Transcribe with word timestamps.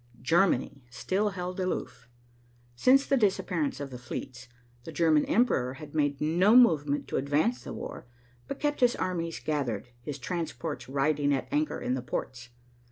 Germany 0.23 0.83
still 0.89 1.29
held 1.29 1.59
aloof. 1.59 2.09
Since 2.75 3.05
the 3.05 3.17
disappearance 3.17 3.79
of 3.79 3.91
the 3.91 3.99
fleets, 3.99 4.49
the 4.83 4.91
German 4.91 5.25
emperor 5.25 5.75
had 5.75 5.93
made 5.93 6.19
no 6.19 6.55
movement 6.55 7.07
to 7.09 7.17
advance 7.17 7.63
the 7.63 7.71
war, 7.73 8.07
but 8.47 8.59
kept 8.59 8.79
his 8.79 8.95
armies 8.95 9.39
gathered, 9.39 9.89
his 10.01 10.17
transports 10.17 10.89
riding 10.89 11.31
at 11.35 11.47
anchor 11.51 11.79
in 11.79 11.93
the 11.93 12.01
ports. 12.01 12.49